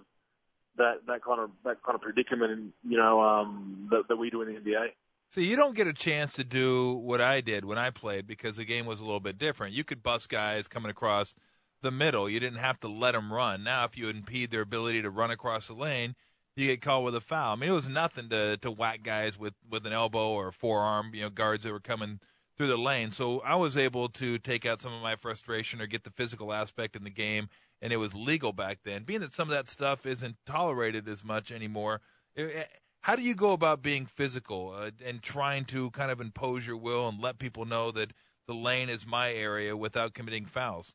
that 0.77 1.05
that 1.07 1.21
kind 1.21 1.41
of 1.41 1.49
that 1.65 1.83
kind 1.83 1.95
of 1.95 2.01
predicament 2.01 2.51
and 2.53 2.71
you 2.87 2.95
know 2.95 3.19
um, 3.19 3.89
that, 3.91 4.07
that 4.07 4.15
we 4.15 4.29
do 4.29 4.41
in 4.41 4.53
the 4.53 4.59
NBA. 4.61 4.87
See, 5.31 5.43
you 5.43 5.57
don't 5.57 5.75
get 5.75 5.87
a 5.87 5.93
chance 5.93 6.31
to 6.33 6.45
do 6.45 6.93
what 6.93 7.19
I 7.19 7.41
did 7.41 7.65
when 7.65 7.77
I 7.77 7.89
played 7.89 8.25
because 8.25 8.55
the 8.55 8.63
game 8.63 8.85
was 8.85 9.01
a 9.01 9.03
little 9.03 9.19
bit 9.19 9.37
different. 9.37 9.73
You 9.73 9.83
could 9.83 10.01
bust 10.01 10.29
guys 10.29 10.69
coming 10.69 10.91
across 10.91 11.35
the 11.81 11.91
middle. 11.91 12.29
You 12.29 12.39
didn't 12.39 12.59
have 12.59 12.79
to 12.81 12.87
let 12.87 13.13
them 13.13 13.31
run. 13.31 13.63
Now, 13.63 13.85
if 13.85 13.97
you 13.97 14.09
impede 14.09 14.51
their 14.51 14.61
ability 14.61 15.01
to 15.01 15.09
run 15.09 15.31
across 15.31 15.67
the 15.67 15.73
lane, 15.73 16.15
you 16.55 16.67
get 16.67 16.81
called 16.81 17.05
with 17.05 17.15
a 17.15 17.21
foul. 17.21 17.53
I 17.53 17.55
mean, 17.55 17.69
it 17.69 17.73
was 17.73 17.89
nothing 17.89 18.29
to 18.29 18.57
to 18.57 18.71
whack 18.71 19.03
guys 19.03 19.37
with 19.37 19.53
with 19.69 19.85
an 19.85 19.93
elbow 19.93 20.29
or 20.29 20.51
forearm. 20.51 21.11
You 21.13 21.23
know, 21.23 21.29
guards 21.29 21.63
that 21.63 21.71
were 21.71 21.79
coming 21.79 22.19
through 22.57 22.67
the 22.67 22.77
lane. 22.77 23.11
So 23.11 23.39
I 23.39 23.55
was 23.55 23.77
able 23.77 24.09
to 24.09 24.37
take 24.37 24.65
out 24.65 24.81
some 24.81 24.93
of 24.93 25.01
my 25.01 25.15
frustration 25.15 25.79
or 25.79 25.87
get 25.87 26.03
the 26.03 26.09
physical 26.09 26.51
aspect 26.51 26.97
in 26.97 27.05
the 27.05 27.09
game, 27.09 27.47
and 27.81 27.93
it 27.93 27.97
was 27.97 28.13
legal 28.13 28.51
back 28.51 28.79
then. 28.83 29.03
Being 29.03 29.21
that 29.21 29.31
some 29.31 29.47
of 29.47 29.53
that 29.53 29.69
stuff 29.69 30.05
isn't 30.05 30.35
tolerated 30.45 31.07
as 31.07 31.23
much 31.23 31.51
anymore. 31.51 32.01
It, 32.35 32.67
how 33.01 33.15
do 33.15 33.21
you 33.21 33.33
go 33.33 33.53
about 33.53 33.81
being 33.81 34.05
physical 34.05 34.73
uh, 34.77 34.91
and 35.05 35.21
trying 35.21 35.63
to 35.65 35.89
kind 35.91 36.11
of 36.11 36.19
impose 36.19 36.67
your 36.67 36.75
will 36.75 37.07
and 37.07 37.21
let 37.21 37.39
people 37.39 37.63
know 37.63 37.91
that 37.91 38.11
the 38.45 38.53
lane 38.53 38.89
is 38.89 39.07
my 39.07 39.31
area 39.31 39.77
without 39.77 40.13
committing 40.13 40.45
fouls? 40.45 40.93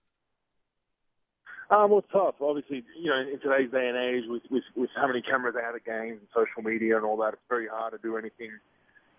Um, 1.70 1.90
well, 1.90 1.98
it's 2.00 2.12
tough. 2.12 2.34
Obviously, 2.40 2.84
you 3.00 3.10
know, 3.10 3.20
in 3.20 3.40
today's 3.40 3.70
day 3.70 3.88
and 3.88 3.96
age, 3.96 4.24
with, 4.28 4.42
with, 4.50 4.64
with 4.76 4.90
how 4.96 5.06
many 5.06 5.22
cameras 5.22 5.56
out 5.56 5.74
of 5.74 5.84
games 5.84 6.20
and 6.20 6.28
social 6.34 6.62
media 6.62 6.96
and 6.96 7.04
all 7.04 7.16
that, 7.18 7.34
it's 7.34 7.48
very 7.48 7.66
hard 7.66 7.92
to 7.92 7.98
do 7.98 8.16
anything, 8.16 8.50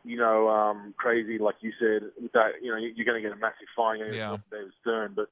you 0.03 0.17
know, 0.17 0.47
um, 0.49 0.93
crazy 0.97 1.37
like 1.39 1.55
you 1.61 1.73
said. 1.79 2.11
That 2.33 2.61
you 2.61 2.71
know, 2.71 2.77
you're 2.77 3.05
going 3.05 3.21
to 3.21 3.27
get 3.27 3.35
a 3.35 3.39
massive 3.39 3.67
fine. 3.75 3.99
Yeah. 4.13 4.37
David 4.51 4.71
Stern, 4.81 5.13
but 5.15 5.29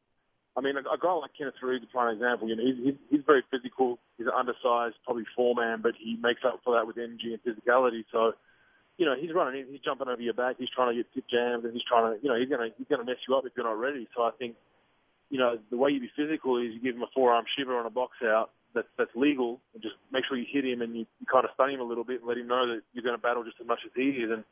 I 0.56 0.62
mean, 0.62 0.76
a, 0.78 0.82
a 0.82 0.98
guy 1.02 1.14
like 1.14 1.32
Kenneth 1.38 1.56
Faried, 1.62 1.82
to 1.82 1.88
prime 1.88 2.14
example, 2.14 2.48
you 2.48 2.56
know, 2.56 2.64
he's, 2.64 2.78
he's, 2.84 3.00
he's 3.10 3.26
very 3.26 3.44
physical. 3.50 3.98
He's 4.18 4.28
an 4.28 4.34
undersized, 4.38 4.96
probably 5.04 5.26
four 5.36 5.56
man, 5.56 5.82
but 5.82 5.94
he 5.98 6.18
makes 6.22 6.42
up 6.46 6.62
for 6.64 6.76
that 6.76 6.86
with 6.86 6.98
energy 6.98 7.34
and 7.34 7.42
physicality. 7.42 8.06
So, 8.12 8.34
you 8.98 9.06
know, 9.06 9.16
he's 9.20 9.34
running 9.34 9.66
he's 9.70 9.82
jumping 9.82 10.08
over 10.08 10.22
your 10.22 10.36
back, 10.36 10.58
he's 10.60 10.70
trying 10.70 10.96
to 10.96 10.96
get 10.96 11.12
tip 11.14 11.26
jammed, 11.30 11.66
and 11.66 11.74
he's 11.74 11.82
trying 11.82 12.14
to, 12.14 12.24
you 12.24 12.30
know, 12.30 12.40
he's 12.40 12.50
gonna 12.50 12.70
he's 12.78 12.88
gonna 12.88 13.04
mess 13.04 13.18
you 13.28 13.36
up 13.36 13.46
if 13.46 13.54
you're 13.58 13.66
not 13.66 13.80
ready. 13.80 14.08
So 14.16 14.22
I 14.22 14.32
think, 14.38 14.56
you 15.34 15.40
know, 15.40 15.58
the 15.72 15.78
way 15.78 15.90
you 15.90 16.00
be 16.00 16.12
physical 16.16 16.62
is 16.62 16.70
you 16.78 16.80
give 16.80 16.94
him 16.94 17.02
a 17.02 17.10
forearm 17.10 17.44
shiver 17.58 17.76
on 17.76 17.88
a 17.88 17.90
box 17.90 18.22
out 18.22 18.52
that's 18.76 18.88
that's 19.00 19.10
legal, 19.16 19.60
and 19.74 19.82
just 19.82 19.96
make 20.12 20.26
sure 20.30 20.38
you 20.38 20.46
hit 20.46 20.64
him 20.64 20.84
and 20.84 20.94
you, 20.94 21.08
you 21.20 21.26
kind 21.26 21.44
of 21.44 21.50
stun 21.56 21.72
him 21.72 21.80
a 21.80 21.84
little 21.84 22.04
bit 22.04 22.20
and 22.20 22.30
let 22.30 22.38
him 22.38 22.46
know 22.46 22.68
that 22.68 22.82
you're 22.94 23.02
going 23.04 23.18
to 23.18 23.22
battle 23.22 23.44
just 23.44 23.58
as 23.60 23.66
much 23.66 23.80
as 23.84 23.90
he 23.96 24.14
is. 24.22 24.30
And 24.30 24.44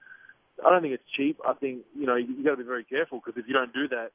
I 0.66 0.72
don't 0.72 0.82
think 0.82 0.96
it's 0.96 1.06
cheap. 1.16 1.38
I 1.46 1.54
think 1.54 1.86
you 1.94 2.08
know 2.08 2.16
you, 2.16 2.34
you 2.34 2.44
got 2.44 2.58
to 2.58 2.58
be 2.58 2.64
very 2.64 2.84
careful 2.84 3.22
because 3.24 3.38
if 3.38 3.48
you 3.48 3.54
don't 3.54 3.72
do 3.72 3.90
that, 3.90 4.10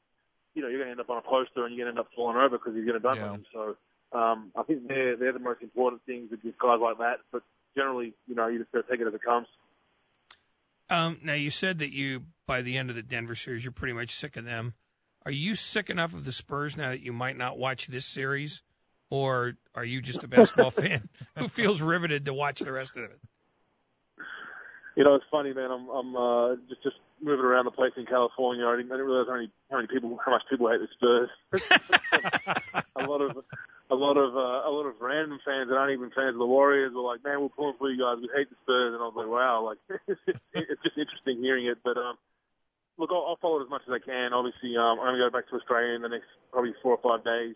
you 0.55 0.61
know, 0.61 0.67
you're 0.67 0.83
going 0.83 0.91
to 0.91 0.91
end 0.91 0.99
up 0.99 1.09
on 1.09 1.19
a 1.19 1.21
poster 1.21 1.63
and 1.63 1.73
you're 1.73 1.87
going 1.87 1.95
to 1.95 1.99
end 2.01 2.03
up 2.03 2.11
falling 2.13 2.35
over 2.35 2.57
because 2.59 2.75
he's 2.75 2.83
going 2.83 2.99
to 2.99 3.07
dunk 3.07 3.19
yeah. 3.23 3.31
you. 3.31 3.43
So 3.55 3.63
um, 4.11 4.51
I 4.59 4.63
think 4.63 4.89
they're 4.89 5.15
they're 5.15 5.31
the 5.31 5.39
most 5.39 5.63
important 5.63 6.03
things 6.03 6.31
with 6.31 6.43
guys 6.43 6.83
like 6.83 6.97
that. 6.99 7.23
But 7.31 7.43
generally, 7.79 8.11
you 8.27 8.35
know, 8.35 8.47
you 8.47 8.59
just 8.59 8.73
got 8.73 8.83
to 8.83 8.91
take 8.91 8.99
it 8.99 9.07
as 9.07 9.13
it 9.13 9.23
comes. 9.23 9.47
Um, 10.89 11.19
now 11.23 11.33
you 11.33 11.49
said 11.49 11.79
that 11.79 11.95
you, 11.95 12.23
by 12.45 12.61
the 12.61 12.75
end 12.75 12.89
of 12.89 12.97
the 12.97 13.03
Denver 13.03 13.35
series, 13.35 13.63
you're 13.63 13.71
pretty 13.71 13.93
much 13.93 14.11
sick 14.11 14.35
of 14.35 14.43
them. 14.43 14.73
Are 15.27 15.31
you 15.31 15.55
sick 15.55 15.89
enough 15.89 16.13
of 16.13 16.23
the 16.23 16.31
Spurs 16.31 16.77
now 16.77 16.87
that 16.91 17.01
you 17.01 17.11
might 17.11 17.35
not 17.35 17.57
watch 17.57 17.87
this 17.87 18.05
series, 18.05 18.61
or 19.09 19.57
are 19.75 19.83
you 19.83 20.01
just 20.01 20.23
a 20.23 20.27
basketball 20.29 20.71
fan 20.85 21.09
who 21.35 21.49
feels 21.49 21.81
riveted 21.81 22.23
to 22.23 22.33
watch 22.33 22.61
the 22.61 22.71
rest 22.71 22.95
of 22.95 23.03
it? 23.03 23.19
You 24.95 25.03
know, 25.03 25.15
it's 25.15 25.25
funny, 25.29 25.51
man. 25.51 25.69
I'm 25.69 25.89
I'm 25.89 26.15
uh, 26.15 26.55
just 26.69 26.81
just 26.81 26.95
moving 27.21 27.43
around 27.43 27.65
the 27.65 27.71
place 27.71 27.91
in 27.97 28.05
California, 28.05 28.65
I 28.65 28.77
didn't, 28.77 28.89
I 28.89 28.95
didn't 28.95 29.07
realize 29.07 29.27
how 29.27 29.35
many, 29.35 29.51
how 29.69 29.77
many 29.77 29.87
people, 29.87 30.17
how 30.23 30.31
much 30.31 30.43
people 30.49 30.69
hate 30.69 30.79
the 30.79 30.87
Spurs. 30.95 31.29
a 32.95 33.03
lot 33.03 33.19
of, 33.19 33.43
a 33.91 33.95
lot 33.95 34.15
of, 34.15 34.31
uh, 34.31 34.63
a 34.63 34.71
lot 34.71 34.85
of 34.85 34.95
random 35.01 35.39
fans 35.43 35.67
that 35.67 35.75
aren't 35.75 35.91
even 35.91 36.09
fans 36.11 36.35
of 36.35 36.39
the 36.39 36.45
Warriors 36.45 36.93
were 36.95 37.01
like, 37.01 37.21
"Man, 37.23 37.41
we're 37.41 37.49
pulling 37.49 37.75
for 37.77 37.89
you 37.89 37.99
guys. 37.99 38.17
We 38.21 38.29
hate 38.33 38.49
the 38.49 38.55
Spurs." 38.63 38.93
And 38.93 39.03
I 39.03 39.07
was 39.11 39.17
like, 39.17 39.27
"Wow!" 39.27 39.65
Like, 39.65 39.79
it's, 40.07 40.21
just, 40.25 40.39
it's 40.53 40.83
just 40.83 40.97
interesting 40.97 41.43
hearing 41.43 41.65
it. 41.65 41.79
But 41.83 41.97
um, 41.97 42.15
look, 42.97 43.09
I'll, 43.13 43.25
I'll 43.29 43.41
follow 43.41 43.61
it 43.61 43.65
as 43.65 43.69
much 43.69 43.81
as 43.87 43.93
I 43.93 44.01
can. 44.03 44.33
Obviously, 44.33 44.75
um, 44.77 44.99
I'm 44.99 45.13
going 45.13 45.21
to 45.21 45.29
go 45.29 45.33
back 45.33 45.49
to 45.49 45.55
Australia 45.55 45.95
in 45.95 46.01
the 46.01 46.09
next 46.09 46.27
probably 46.51 46.73
four 46.81 46.97
or 46.97 47.01
five 47.01 47.23
days, 47.23 47.55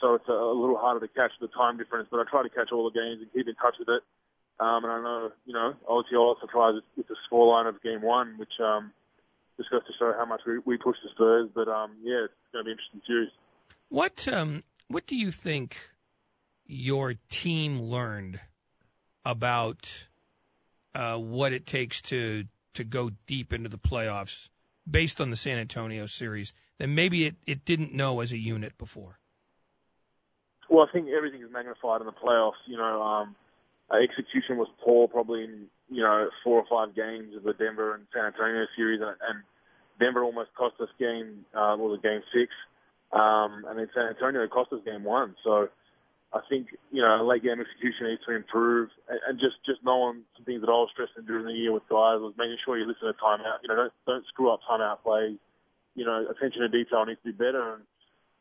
so 0.00 0.14
it's 0.14 0.28
a, 0.28 0.32
a 0.32 0.56
little 0.56 0.76
harder 0.76 1.00
to 1.06 1.12
catch 1.12 1.32
the 1.40 1.48
time 1.48 1.76
difference. 1.76 2.08
But 2.10 2.20
I 2.20 2.24
try 2.28 2.42
to 2.42 2.50
catch 2.50 2.72
all 2.72 2.88
the 2.88 2.96
games 2.96 3.20
and 3.20 3.32
keep 3.32 3.46
in 3.46 3.54
touch 3.56 3.76
with 3.78 3.88
it. 3.88 4.02
Um, 4.60 4.84
and 4.84 4.92
I 4.92 5.00
know, 5.00 5.30
you 5.46 5.54
know, 5.54 5.72
obviously 5.88 6.16
I 6.16 6.20
was 6.20 6.36
surprised 6.40 6.84
with 6.96 7.08
the 7.08 7.16
scoreline 7.30 7.66
of 7.66 7.80
game 7.82 8.02
one, 8.02 8.36
which 8.36 8.52
um, 8.60 8.92
just 9.56 9.70
goes 9.70 9.80
to 9.86 9.92
show 9.98 10.12
how 10.16 10.26
much 10.26 10.42
we, 10.46 10.58
we 10.64 10.76
push 10.76 10.96
the 11.02 11.08
Spurs. 11.14 11.48
But 11.54 11.68
um, 11.68 11.96
yeah, 12.02 12.28
it's 12.28 12.34
going 12.52 12.64
to 12.64 12.68
be 12.68 12.72
interesting 12.72 13.00
series. 13.06 13.30
What 13.88 14.28
um, 14.28 14.62
what 14.88 15.06
do 15.06 15.16
you 15.16 15.30
think 15.30 15.76
your 16.66 17.14
team 17.30 17.80
learned 17.80 18.40
about 19.24 20.08
uh, 20.94 21.16
what 21.16 21.52
it 21.54 21.66
takes 21.66 22.02
to 22.02 22.44
to 22.74 22.84
go 22.84 23.10
deep 23.26 23.52
into 23.52 23.68
the 23.68 23.78
playoffs 23.78 24.49
based 24.88 25.20
on 25.20 25.30
the 25.30 25.36
San 25.36 25.58
Antonio 25.58 26.06
series 26.06 26.52
that 26.78 26.88
maybe 26.88 27.26
it, 27.26 27.36
it 27.46 27.64
didn't 27.64 27.94
know 27.94 28.20
as 28.20 28.32
a 28.32 28.38
unit 28.38 28.76
before? 28.78 29.18
Well, 30.68 30.86
I 30.88 30.92
think 30.92 31.08
everything 31.08 31.42
is 31.42 31.50
magnified 31.50 32.00
in 32.00 32.06
the 32.06 32.12
playoffs. 32.12 32.62
You 32.66 32.76
know, 32.76 33.02
um, 33.02 33.34
execution 33.92 34.56
was 34.56 34.68
poor, 34.84 35.08
probably 35.08 35.44
in 35.44 35.66
you 35.90 36.02
know 36.02 36.28
four 36.44 36.62
or 36.62 36.66
five 36.70 36.94
games 36.94 37.34
of 37.36 37.42
the 37.42 37.52
Denver 37.54 37.94
and 37.94 38.06
San 38.14 38.26
Antonio 38.26 38.64
series, 38.76 39.00
and, 39.00 39.10
and 39.10 39.42
Denver 39.98 40.22
almost 40.22 40.54
cost 40.56 40.76
us 40.80 40.88
game 40.98 41.44
uh, 41.54 41.74
was 41.76 41.98
it 41.98 42.02
game 42.02 42.22
six, 42.32 42.52
um, 43.12 43.64
and 43.68 43.78
then 43.78 43.88
San 43.94 44.06
Antonio 44.06 44.46
cost 44.46 44.72
us 44.72 44.80
game 44.84 45.02
one. 45.02 45.34
So 45.42 45.68
I 46.32 46.40
think 46.48 46.70
you 46.92 47.02
know 47.02 47.26
late 47.26 47.42
game 47.42 47.58
execution 47.58 48.06
needs 48.06 48.22
to 48.26 48.34
improve, 48.34 48.90
and, 49.08 49.18
and 49.26 49.34
just 49.40 49.58
just 49.66 49.82
knowing 49.82 50.22
some 50.36 50.44
things 50.46 50.62
that 50.62 50.70
I 50.70 50.78
was 50.78 50.90
stressing 50.94 51.26
during 51.26 51.46
the 51.46 51.56
year 51.56 51.72
with 51.72 51.82
guys 51.90 52.22
was 52.22 52.34
making 52.38 52.58
sure 52.64 52.78
you 52.78 52.86
listen 52.86 53.10
to 53.10 53.18
timeout. 53.18 53.66
You 53.66 53.68
know, 53.68 53.76
don't 53.76 53.92
don't 54.06 54.26
screw 54.30 54.50
up 54.50 54.60
timeout 54.62 55.02
plays. 55.02 55.38
You 55.98 56.06
know, 56.06 56.26
attention 56.30 56.62
to 56.62 56.70
detail 56.70 57.04
needs 57.04 57.18
to 57.26 57.32
be 57.32 57.36
better, 57.36 57.74
and 57.74 57.82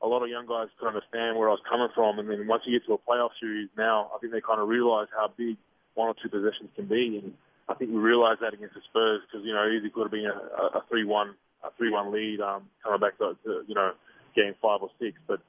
a 0.01 0.08
lot 0.08 0.22
of 0.22 0.29
young 0.29 0.46
guys 0.46 0.69
could 0.77 0.88
understand 0.88 1.36
where 1.36 1.50
I 1.50 1.58
was 1.58 1.65
coming 1.65 1.89
from. 1.96 2.19
And 2.19 2.29
then 2.29 2.46
once 2.46 2.63
you 2.65 2.77
get 2.77 2.86
to 2.86 2.93
a 2.93 3.01
playoff 3.01 3.34
series 3.41 3.69
now, 3.75 4.12
I 4.13 4.19
think 4.19 4.31
they 4.31 4.41
kind 4.41 4.62
of 4.62 4.69
realize 4.69 5.10
how 5.10 5.34
big 5.34 5.58
one 5.96 6.08
or 6.08 6.15
two 6.22 6.29
possessions 6.29 6.69
can 6.77 6.86
be, 6.86 7.17
and 7.17 7.34
I 7.69 7.74
think 7.74 7.91
we 7.91 7.98
realized 7.98 8.41
that 8.41 8.53
against 8.53 8.74
the 8.74 8.81
Spurs 8.89 9.22
because 9.25 9.46
you 9.46 9.53
know 9.53 9.65
it 9.65 9.77
easily 9.77 9.89
could 9.89 10.10
have 10.10 10.12
been 10.12 10.25
a, 10.25 10.77
a 10.77 10.81
three-one 10.89 11.34
a 11.63 11.69
three-one 11.77 12.12
lead 12.12 12.41
um, 12.41 12.69
coming 12.84 13.00
back 13.00 13.17
to, 13.17 13.38
to 13.46 13.65
you 13.67 13.75
know 13.75 13.93
game 14.36 14.53
five 14.62 14.81
or 14.81 14.89
six. 15.00 15.17
But 15.27 15.41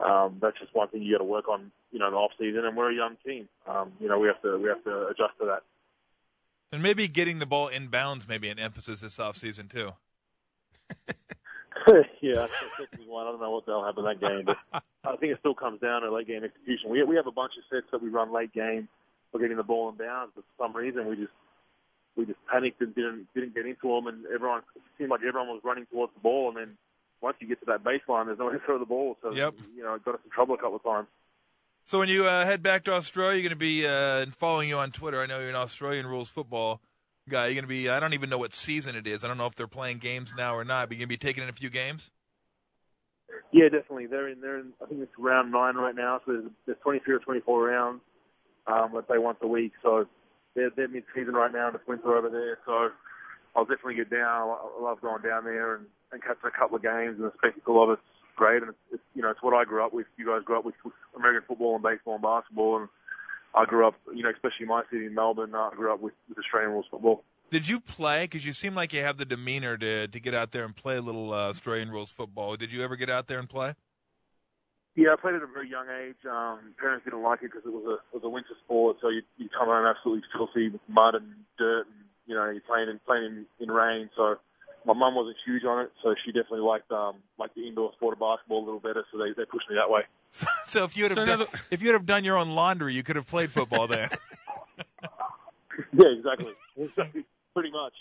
um, 0.00 0.38
that's 0.40 0.58
just 0.58 0.74
one 0.74 0.88
thing 0.88 1.02
you 1.02 1.12
got 1.12 1.18
to 1.18 1.24
work 1.24 1.48
on, 1.48 1.70
you 1.90 1.98
know, 1.98 2.06
in 2.06 2.12
the 2.12 2.18
off 2.18 2.32
season. 2.38 2.64
And 2.64 2.76
we're 2.76 2.90
a 2.90 2.94
young 2.94 3.16
team. 3.24 3.48
Um, 3.66 3.92
you 4.00 4.08
know, 4.08 4.18
we 4.18 4.28
have 4.28 4.40
to 4.42 4.58
we 4.58 4.68
have 4.68 4.82
to 4.84 5.08
adjust 5.08 5.38
to 5.40 5.46
that. 5.46 5.62
And 6.72 6.82
maybe 6.82 7.06
getting 7.08 7.38
the 7.38 7.46
ball 7.46 7.68
inbounds 7.68 8.26
maybe 8.26 8.48
an 8.48 8.58
emphasis 8.58 9.00
this 9.00 9.18
off 9.18 9.36
season 9.36 9.68
too. 9.68 9.92
yeah, 12.20 12.46
that's 12.46 13.06
one. 13.06 13.26
I 13.26 13.30
don't 13.30 13.40
know 13.40 13.50
what 13.50 13.66
they'll 13.66 13.84
have 13.84 13.98
in 13.98 14.04
that 14.04 14.20
game, 14.20 14.44
but 14.44 14.56
I 15.04 15.16
think 15.16 15.32
it 15.32 15.38
still 15.40 15.54
comes 15.54 15.80
down 15.80 16.02
to 16.02 16.12
late 16.12 16.26
game 16.26 16.44
execution. 16.44 16.90
We 16.90 17.02
we 17.02 17.16
have 17.16 17.26
a 17.26 17.32
bunch 17.32 17.52
of 17.58 17.64
sets 17.70 17.90
that 17.92 18.02
we 18.02 18.08
run 18.08 18.32
late 18.32 18.52
game 18.52 18.88
for 19.30 19.38
getting 19.38 19.56
the 19.56 19.62
ball 19.62 19.88
in 19.88 19.96
bounds, 19.96 20.32
but 20.34 20.44
for 20.44 20.64
some 20.64 20.76
reason 20.76 21.06
we 21.06 21.16
just 21.16 21.32
we 22.16 22.26
just 22.26 22.38
panicked 22.50 22.80
and 22.80 22.94
didn't 22.94 23.26
didn't 23.34 23.54
get 23.54 23.66
into 23.66 23.88
them, 23.88 24.06
and 24.06 24.24
everyone 24.32 24.62
it 24.76 24.82
seemed 24.98 25.10
like 25.10 25.20
everyone 25.26 25.48
was 25.48 25.60
running 25.64 25.86
towards 25.86 26.12
the 26.14 26.20
ball, 26.20 26.48
and 26.48 26.56
then 26.56 26.76
once 27.22 27.36
you 27.40 27.46
get 27.48 27.60
to 27.60 27.66
that 27.66 27.82
baseline, 27.84 28.26
there's 28.26 28.38
no 28.38 28.44
nowhere 28.46 28.58
to 28.58 28.64
throw 28.64 28.78
the 28.78 28.84
ball. 28.84 29.16
So 29.22 29.32
Yep. 29.32 29.54
you 29.76 29.82
know, 29.82 29.94
it 29.94 30.04
got 30.04 30.14
us 30.16 30.20
in 30.24 30.30
trouble 30.30 30.54
a 30.54 30.58
couple 30.58 30.76
of 30.76 30.82
times. 30.82 31.08
So 31.84 31.98
when 31.98 32.08
you 32.08 32.26
uh, 32.26 32.44
head 32.44 32.62
back 32.62 32.84
to 32.84 32.92
Australia, 32.92 33.34
you're 33.40 33.48
going 33.48 33.50
to 33.50 33.56
be 33.56 33.86
uh, 33.86 34.26
following 34.38 34.68
you 34.68 34.78
on 34.78 34.92
Twitter. 34.92 35.20
I 35.20 35.26
know 35.26 35.40
you're 35.40 35.48
an 35.48 35.56
Australian 35.56 36.06
rules 36.06 36.28
football 36.28 36.80
guy. 37.28 37.46
You're 37.46 37.54
going 37.54 37.64
to 37.64 37.68
be. 37.68 37.88
I 37.88 37.98
don't 38.00 38.12
even 38.14 38.30
know 38.30 38.38
what 38.38 38.54
season 38.54 38.94
it 38.96 39.06
is. 39.06 39.24
I 39.24 39.28
don't 39.28 39.38
know 39.38 39.46
if 39.46 39.54
they're 39.54 39.66
playing 39.66 39.98
games 39.98 40.32
now 40.36 40.54
or 40.54 40.64
not. 40.64 40.88
But 40.88 40.96
you're 40.96 41.06
going 41.06 41.18
to 41.18 41.24
be 41.24 41.28
taking 41.28 41.42
in 41.42 41.48
a 41.48 41.52
few 41.52 41.70
games. 41.70 42.10
Yeah, 43.52 43.64
definitely. 43.64 44.06
They're 44.06 44.28
in. 44.28 44.40
They're 44.40 44.58
in. 44.58 44.72
I 44.82 44.86
think 44.86 45.00
it's 45.02 45.12
round 45.18 45.50
nine 45.52 45.74
right 45.74 45.94
now. 45.94 46.20
So 46.24 46.32
there's, 46.32 46.50
there's 46.66 46.78
23 46.82 47.14
or 47.14 47.18
24 47.18 47.64
rounds. 47.68 48.00
Um, 48.66 48.92
let's 48.94 49.08
say 49.08 49.18
once 49.18 49.38
a 49.42 49.48
week. 49.48 49.72
So 49.82 50.06
they're 50.54 50.70
they're 50.76 50.88
mid-season 50.88 51.34
right 51.34 51.52
now 51.52 51.68
in 51.68 51.72
the 51.74 51.80
winter 51.86 52.16
over 52.16 52.30
there. 52.30 52.58
So 52.64 52.90
I'll 53.54 53.64
definitely 53.64 53.96
get 53.96 54.10
down. 54.10 54.50
I 54.50 54.82
love 54.82 55.00
going 55.00 55.22
down 55.22 55.44
there 55.44 55.76
and, 55.76 55.86
and 56.12 56.22
catching 56.22 56.48
a 56.48 56.58
couple 56.58 56.76
of 56.76 56.82
games 56.82 57.16
and 57.18 57.24
the 57.24 57.32
spectacle 57.36 57.82
of 57.82 57.90
it's 57.90 58.02
great. 58.36 58.62
And 58.62 58.70
it's, 58.70 58.78
it's 58.92 59.02
you 59.14 59.22
know 59.22 59.30
it's 59.30 59.42
what 59.42 59.54
I 59.54 59.64
grew 59.64 59.84
up 59.84 59.92
with. 59.92 60.06
You 60.16 60.26
guys 60.26 60.42
grew 60.44 60.58
up 60.58 60.64
with 60.64 60.74
American 61.16 61.46
football 61.46 61.74
and 61.74 61.82
baseball 61.82 62.14
and 62.14 62.22
basketball, 62.22 62.80
and 62.80 62.88
I 63.54 63.64
grew 63.66 63.86
up, 63.86 63.94
you 64.14 64.22
know, 64.22 64.30
especially 64.30 64.62
in 64.62 64.68
my 64.68 64.82
city 64.90 65.06
in 65.06 65.14
Melbourne. 65.14 65.54
I 65.54 65.70
grew 65.76 65.92
up 65.92 66.00
with, 66.00 66.14
with 66.28 66.38
Australian 66.38 66.72
rules 66.72 66.86
football. 66.90 67.24
Did 67.50 67.68
you 67.68 67.80
play? 67.80 68.24
Because 68.24 68.46
you 68.46 68.54
seem 68.54 68.74
like 68.74 68.94
you 68.94 69.02
have 69.02 69.18
the 69.18 69.26
demeanor 69.26 69.76
to 69.76 70.08
to 70.08 70.20
get 70.20 70.34
out 70.34 70.52
there 70.52 70.64
and 70.64 70.74
play 70.74 70.96
a 70.96 71.02
little 71.02 71.34
uh, 71.34 71.48
Australian 71.48 71.90
rules 71.90 72.10
football. 72.10 72.56
Did 72.56 72.72
you 72.72 72.82
ever 72.82 72.96
get 72.96 73.10
out 73.10 73.28
there 73.28 73.38
and 73.38 73.48
play? 73.48 73.74
Yeah, 74.94 75.12
I 75.12 75.20
played 75.20 75.34
at 75.34 75.42
a 75.42 75.46
very 75.46 75.70
young 75.70 75.88
age. 75.88 76.20
Um, 76.28 76.74
parents 76.78 77.04
didn't 77.04 77.22
like 77.22 77.40
it 77.42 77.50
because 77.52 77.64
it 77.64 77.72
was 77.72 77.84
a 77.84 77.94
it 77.94 78.20
was 78.20 78.24
a 78.24 78.28
winter 78.28 78.56
sport, 78.64 78.96
so 79.00 79.08
you 79.08 79.22
you 79.36 79.48
come 79.48 79.68
home 79.68 79.86
absolutely 79.86 80.24
filthy 80.32 80.68
with 80.68 80.80
mud 80.88 81.14
and 81.14 81.32
dirt, 81.58 81.86
and 81.86 82.01
you 82.26 82.34
know 82.34 82.48
you're 82.50 82.60
playing 82.62 82.88
in 82.88 83.00
playing 83.06 83.24
in, 83.24 83.46
in 83.60 83.70
rain. 83.70 84.10
So 84.16 84.36
my 84.84 84.94
mum 84.94 85.14
wasn't 85.14 85.36
huge 85.46 85.64
on 85.64 85.84
it, 85.84 85.92
so 86.02 86.14
she 86.24 86.32
definitely 86.32 86.60
liked 86.60 86.90
um 86.92 87.16
liked 87.38 87.54
the 87.54 87.66
indoor 87.66 87.92
sport 87.92 88.14
of 88.14 88.20
basketball 88.20 88.62
a 88.62 88.64
little 88.64 88.80
better. 88.80 89.04
So 89.12 89.18
they 89.18 89.30
they 89.36 89.44
pushed 89.44 89.68
me 89.70 89.76
that 89.76 89.90
way. 89.90 90.02
So 90.66 90.84
if 90.84 90.96
you 90.96 91.04
would 91.04 91.10
have 91.10 91.18
So 91.18 91.24
done, 91.26 91.40
another- 91.42 91.58
if 91.70 91.82
you 91.82 91.88
would 91.88 91.94
have 91.94 92.06
done 92.06 92.24
your 92.24 92.38
own 92.38 92.52
laundry, 92.54 92.94
you 92.94 93.02
could 93.02 93.16
have 93.16 93.26
played 93.26 93.50
football 93.50 93.86
there. 93.86 94.08
Yeah, 95.92 96.08
exactly. 96.16 96.52
Exactly. 96.76 97.24
Pretty 97.54 97.70
much. 97.70 97.92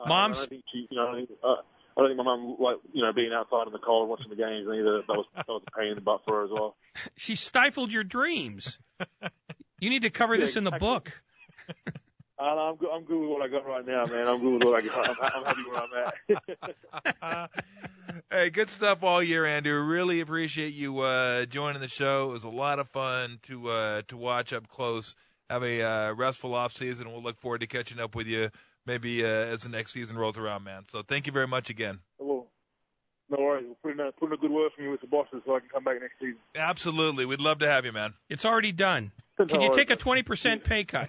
Uh, 0.00 0.06
Moms- 0.08 0.36
I 0.36 0.40
don't 0.40 0.48
think 0.50 0.64
she, 0.72 0.86
you 0.90 0.96
know, 0.96 1.08
I 1.08 1.12
don't 1.12 1.26
think, 1.26 1.38
uh, 1.42 1.48
I 1.48 2.00
don't 2.00 2.08
think 2.10 2.16
my 2.18 2.24
mum 2.24 2.56
like 2.60 2.76
you 2.92 3.02
know 3.02 3.12
being 3.12 3.32
outside 3.32 3.66
in 3.66 3.72
the 3.72 3.78
cold 3.80 4.08
watching 4.08 4.30
the 4.30 4.36
games 4.36 4.66
either. 4.68 5.02
That 5.06 5.16
was 5.16 5.26
that 5.34 5.48
was 5.48 5.62
a 5.66 5.78
pain 5.78 5.88
in 5.88 5.94
the 5.96 6.00
butt 6.00 6.22
for 6.24 6.38
her 6.38 6.44
as 6.44 6.50
well. 6.52 6.76
She 7.16 7.34
stifled 7.36 7.92
your 7.92 8.04
dreams. 8.04 8.78
You 9.80 9.90
need 9.90 10.02
to 10.02 10.10
cover 10.10 10.36
this 10.36 10.56
in 10.56 10.64
the 10.64 10.70
exactly. 10.70 10.88
book. 10.88 11.22
Uh, 12.40 12.70
I'm 12.70 12.76
good. 12.76 12.88
I'm 12.90 13.04
good 13.04 13.20
with 13.20 13.28
what 13.28 13.42
I 13.42 13.48
got 13.48 13.66
right 13.66 13.86
now, 13.86 14.06
man. 14.06 14.26
I'm 14.26 14.40
good 14.40 14.54
with 14.54 14.64
what 14.64 14.82
I 14.82 14.86
got. 14.86 15.10
I'm, 15.10 15.16
I'm 15.22 15.44
happy 15.44 15.62
where 15.70 17.10
I'm 17.22 17.50
at. 17.50 17.50
hey, 18.30 18.50
good 18.50 18.70
stuff 18.70 19.02
all 19.02 19.22
year, 19.22 19.44
Andrew. 19.44 19.78
Really 19.82 20.20
appreciate 20.20 20.72
you 20.72 21.00
uh, 21.00 21.44
joining 21.44 21.82
the 21.82 21.88
show. 21.88 22.30
It 22.30 22.32
was 22.32 22.44
a 22.44 22.48
lot 22.48 22.78
of 22.78 22.88
fun 22.88 23.40
to 23.42 23.68
uh, 23.68 24.02
to 24.08 24.16
watch 24.16 24.54
up 24.54 24.68
close. 24.68 25.14
Have 25.50 25.62
a 25.62 25.82
uh, 25.82 26.12
restful 26.14 26.54
off 26.54 26.72
season. 26.72 27.12
We'll 27.12 27.22
look 27.22 27.38
forward 27.38 27.60
to 27.60 27.66
catching 27.66 28.00
up 28.00 28.14
with 28.14 28.26
you 28.26 28.50
maybe 28.86 29.22
uh, 29.24 29.28
as 29.28 29.62
the 29.62 29.68
next 29.68 29.92
season 29.92 30.16
rolls 30.16 30.38
around, 30.38 30.64
man. 30.64 30.84
So 30.88 31.02
thank 31.02 31.26
you 31.26 31.32
very 31.32 31.46
much 31.46 31.68
again. 31.68 32.00
well, 32.18 32.46
no 33.28 33.38
worries. 33.38 33.66
We'll 33.66 33.76
put 33.82 33.92
in 33.92 34.00
a, 34.00 34.12
put 34.12 34.26
in 34.26 34.32
a 34.32 34.36
good 34.36 34.50
word 34.50 34.72
for 34.74 34.82
me 34.82 34.88
with 34.88 35.00
the 35.00 35.06
bosses 35.06 35.42
so 35.44 35.56
I 35.56 35.60
can 35.60 35.68
come 35.68 35.84
back 35.84 36.00
next 36.00 36.14
season. 36.18 36.38
Absolutely, 36.56 37.24
we'd 37.26 37.40
love 37.40 37.58
to 37.58 37.68
have 37.68 37.84
you, 37.84 37.92
man. 37.92 38.14
It's 38.28 38.44
already 38.44 38.72
done. 38.72 39.12
Can 39.48 39.62
you 39.62 39.68
No 39.68 39.74
take 39.74 39.90
a 39.90 39.96
20% 39.96 40.64
pay 40.64 40.84
cut? 40.84 41.08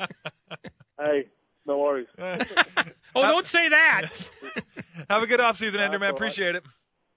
Hey, 0.98 1.26
no 1.66 1.78
worries. 1.78 2.08
Oh, 3.14 3.22
oh 3.22 3.28
don't 3.28 3.46
say 3.46 3.66
that. 3.70 4.10
Have 5.08 5.22
a 5.22 5.26
good 5.26 5.40
off 5.40 5.56
season, 5.56 5.80
Andrew, 5.80 5.98
man. 5.98 6.08
all 6.08 6.12
right. 6.12 6.18
Appreciate 6.18 6.54
it. 6.54 6.64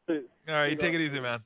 All 0.07 0.15
right, 0.47 0.71
you 0.71 0.77
take 0.77 0.93
it 0.93 1.01
easy, 1.01 1.19
man. 1.19 1.41